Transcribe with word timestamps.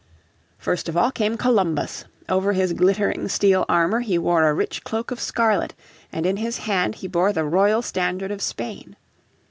First 0.57 0.89
of 0.89 0.97
all 0.97 1.11
came 1.11 1.37
Columbus; 1.37 2.05
over 2.27 2.53
his 2.53 2.73
glittering 2.73 3.27
steel 3.27 3.65
armour 3.69 3.99
he 3.99 4.17
wore 4.17 4.47
a 4.49 4.53
rich 4.55 4.83
cloak 4.83 5.11
of 5.11 5.19
scarlet, 5.19 5.75
and 6.11 6.25
in 6.25 6.37
his 6.37 6.57
hand 6.57 6.95
he 6.95 7.07
bore 7.07 7.31
the 7.31 7.43
Royal 7.45 7.83
Standard 7.83 8.31
of 8.31 8.41
Spain. 8.41 8.95